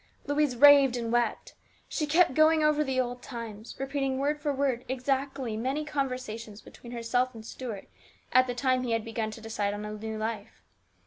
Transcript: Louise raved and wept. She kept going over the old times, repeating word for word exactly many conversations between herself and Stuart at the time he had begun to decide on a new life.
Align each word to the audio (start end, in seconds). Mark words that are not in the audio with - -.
Louise 0.25 0.55
raved 0.55 0.97
and 0.97 1.11
wept. 1.11 1.53
She 1.87 2.07
kept 2.07 2.33
going 2.33 2.63
over 2.63 2.83
the 2.83 2.99
old 2.99 3.21
times, 3.21 3.75
repeating 3.77 4.17
word 4.17 4.41
for 4.41 4.51
word 4.51 4.83
exactly 4.89 5.55
many 5.55 5.85
conversations 5.85 6.59
between 6.59 6.91
herself 6.91 7.35
and 7.35 7.45
Stuart 7.45 7.87
at 8.33 8.47
the 8.47 8.55
time 8.55 8.81
he 8.81 8.93
had 8.93 9.05
begun 9.05 9.29
to 9.29 9.41
decide 9.41 9.75
on 9.75 9.85
a 9.85 9.93
new 9.93 10.17
life. 10.17 10.63